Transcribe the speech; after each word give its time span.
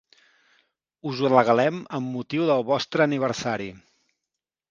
Us 1.09 1.19
ho 1.25 1.29
regalem 1.33 1.83
amb 1.99 2.09
motiu 2.15 2.47
del 2.51 2.65
vostre 2.71 3.07
aniversari. 3.07 3.71